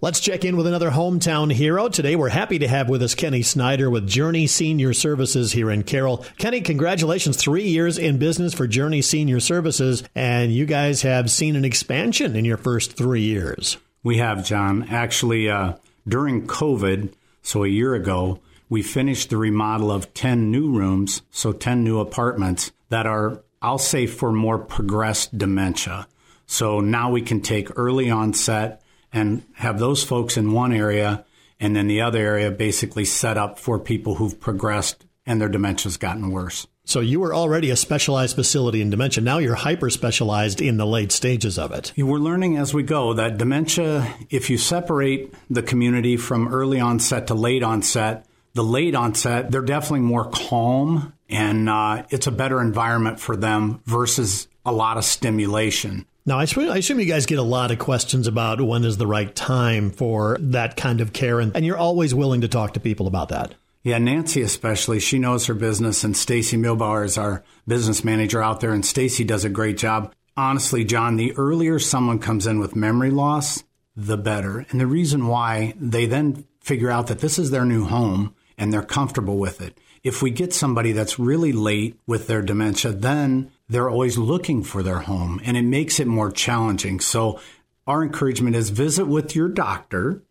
[0.00, 1.88] Let's check in with another hometown hero.
[1.88, 5.82] Today, we're happy to have with us Kenny Snyder with Journey Senior Services here in
[5.82, 6.24] Carroll.
[6.38, 7.36] Kenny, congratulations.
[7.36, 12.36] Three years in business for Journey Senior Services, and you guys have seen an expansion
[12.36, 13.76] in your first three years.
[14.04, 14.84] We have, John.
[14.84, 15.72] Actually, uh,
[16.06, 17.12] during COVID,
[17.42, 18.38] so a year ago,
[18.68, 23.78] we finished the remodel of 10 new rooms, so 10 new apartments that are, I'll
[23.78, 26.06] say, for more progressed dementia.
[26.46, 28.80] So now we can take early onset
[29.12, 31.24] and have those folks in one area
[31.60, 35.96] and then the other area basically set up for people who've progressed and their dementia's
[35.96, 36.66] gotten worse.
[36.84, 39.22] So you were already a specialized facility in dementia.
[39.22, 41.92] Now you're hyper specialized in the late stages of it.
[41.98, 47.26] We're learning as we go that dementia, if you separate the community from early onset
[47.26, 48.24] to late onset,
[48.54, 53.80] the late onset, they're definitely more calm and uh, it's a better environment for them
[53.84, 56.06] versus a lot of stimulation.
[56.24, 58.98] Now, I assume, I assume, you guys get a lot of questions about when is
[58.98, 62.74] the right time for that kind of care, and, and you're always willing to talk
[62.74, 63.54] to people about that.
[63.82, 68.60] Yeah, Nancy especially, she knows her business, and Stacy Milbauer is our business manager out
[68.60, 70.12] there, and Stacy does a great job.
[70.36, 73.64] Honestly, John, the earlier someone comes in with memory loss,
[73.96, 74.66] the better.
[74.70, 78.72] And the reason why they then figure out that this is their new home and
[78.72, 79.78] they're comfortable with it.
[80.02, 84.82] If we get somebody that's really late with their dementia, then they're always looking for
[84.82, 87.00] their home and it makes it more challenging.
[87.00, 87.40] So
[87.86, 90.22] our encouragement is visit with your doctor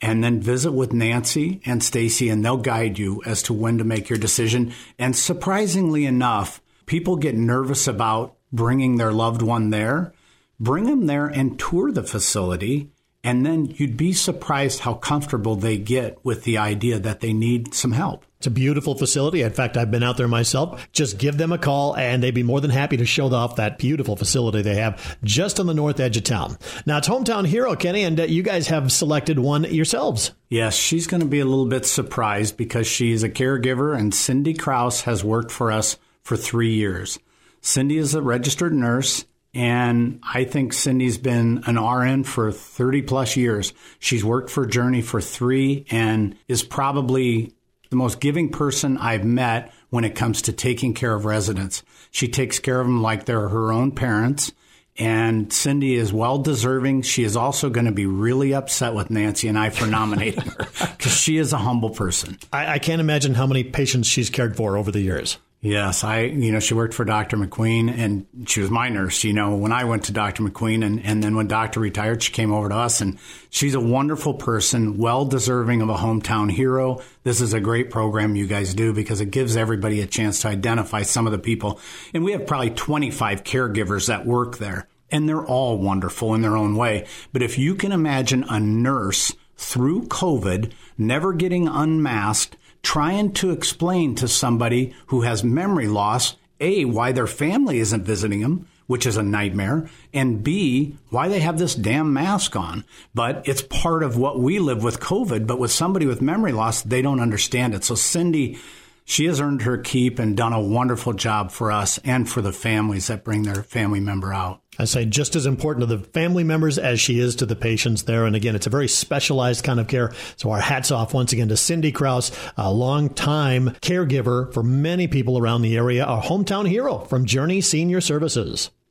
[0.00, 3.84] and then visit with Nancy and Stacy and they'll guide you as to when to
[3.84, 4.72] make your decision.
[4.98, 10.12] And surprisingly enough, people get nervous about bringing their loved one there.
[10.60, 12.90] Bring them there and tour the facility
[13.28, 17.74] and then you'd be surprised how comfortable they get with the idea that they need
[17.74, 18.24] some help.
[18.38, 19.42] It's a beautiful facility.
[19.42, 20.88] In fact, I've been out there myself.
[20.92, 23.76] Just give them a call and they'd be more than happy to show off that
[23.76, 26.56] beautiful facility they have just on the north edge of town.
[26.86, 30.30] Now, it's Hometown Hero, Kenny, and uh, you guys have selected one yourselves.
[30.48, 34.54] Yes, she's going to be a little bit surprised because she's a caregiver and Cindy
[34.54, 37.18] Kraus has worked for us for three years.
[37.60, 43.36] Cindy is a registered nurse and I think Cindy's been an RN for 30 plus
[43.36, 43.72] years.
[43.98, 47.54] She's worked for Journey for three and is probably
[47.90, 51.82] the most giving person I've met when it comes to taking care of residents.
[52.10, 54.52] She takes care of them like they're her own parents.
[54.98, 57.02] And Cindy is well deserving.
[57.02, 60.66] She is also going to be really upset with Nancy and I for nominating her
[60.96, 62.36] because she is a humble person.
[62.52, 65.38] I, I can't imagine how many patients she's cared for over the years.
[65.60, 67.36] Yes, I, you know, she worked for Dr.
[67.36, 70.44] McQueen and she was my nurse, you know, when I went to Dr.
[70.44, 73.18] McQueen and, and then when Doctor retired, she came over to us and
[73.50, 77.02] she's a wonderful person, well deserving of a hometown hero.
[77.24, 80.48] This is a great program you guys do because it gives everybody a chance to
[80.48, 81.80] identify some of the people.
[82.14, 86.56] And we have probably 25 caregivers that work there and they're all wonderful in their
[86.56, 87.04] own way.
[87.32, 94.14] But if you can imagine a nurse through COVID, never getting unmasked, trying to explain
[94.16, 99.16] to somebody who has memory loss, A, why their family isn't visiting them, which is
[99.16, 102.84] a nightmare, and B, why they have this damn mask on.
[103.14, 105.46] But it's part of what we live with COVID.
[105.46, 107.84] But with somebody with memory loss, they don't understand it.
[107.84, 108.58] So Cindy,
[109.08, 112.52] she has earned her keep and done a wonderful job for us and for the
[112.52, 114.60] families that bring their family member out.
[114.78, 118.02] I say just as important to the family members as she is to the patients
[118.02, 118.26] there.
[118.26, 120.12] And again, it's a very specialized kind of care.
[120.36, 125.38] So our hats off once again to Cindy Kraus, a long-time caregiver for many people
[125.38, 128.70] around the area, a hometown hero from Journey Senior Services.